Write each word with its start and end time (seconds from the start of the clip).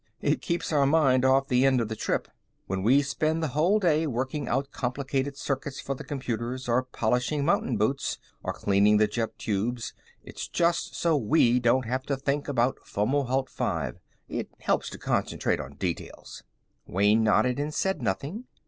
"It 0.19 0.41
keeps 0.41 0.73
our 0.73 0.87
mind 0.87 1.23
off 1.23 1.47
the 1.47 1.63
end 1.63 1.79
of 1.79 1.87
the 1.87 1.95
trip. 1.95 2.27
When 2.65 2.81
we 2.81 3.03
spend 3.03 3.43
the 3.43 3.49
whole 3.49 3.77
day 3.77 4.07
working 4.07 4.47
out 4.47 4.71
complicated 4.71 5.37
circuits 5.37 5.79
for 5.79 5.93
the 5.93 6.03
computers, 6.03 6.67
or 6.67 6.81
polishing 6.81 7.45
mountain 7.45 7.77
boots, 7.77 8.17
or 8.41 8.51
cleaning 8.51 8.97
the 8.97 9.05
jet 9.05 9.37
tubes, 9.37 9.93
it's 10.23 10.47
just 10.47 10.95
so 10.95 11.15
we 11.15 11.59
don't 11.59 11.85
have 11.85 12.01
to 12.07 12.17
think 12.17 12.47
about 12.47 12.79
Fomalhaut 12.83 13.47
V. 13.51 13.99
It 14.27 14.49
helps 14.61 14.89
to 14.89 14.97
concentrate 14.97 15.59
on 15.59 15.75
details." 15.75 16.41
Wayne 16.87 17.23
nodded 17.23 17.59
and 17.59 17.71
said 17.71 18.01
nothing. 18.01 18.45